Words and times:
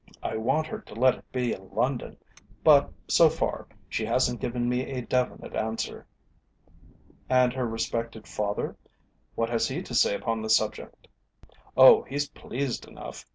I 0.23 0.35
want 0.35 0.65
her 0.65 0.79
to 0.79 0.95
let 0.95 1.13
it 1.13 1.31
be 1.31 1.53
in 1.53 1.69
London, 1.69 2.17
but, 2.63 2.91
so 3.07 3.29
far, 3.29 3.67
she 3.87 4.03
hasn't 4.03 4.41
given 4.41 4.67
me 4.67 4.81
a 4.81 5.03
definite 5.03 5.55
answer." 5.55 6.07
"And 7.29 7.53
her 7.53 7.67
respected 7.67 8.25
father? 8.25 8.75
What 9.35 9.51
has 9.51 9.67
he 9.67 9.83
to 9.83 9.93
say 9.93 10.15
upon 10.15 10.41
the 10.41 10.49
subject?" 10.49 11.07
"Oh, 11.77 12.01
he's 12.01 12.29
pleased 12.29 12.87
enough. 12.87 13.27